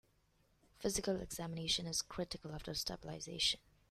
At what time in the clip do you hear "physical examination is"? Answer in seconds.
0.79-2.01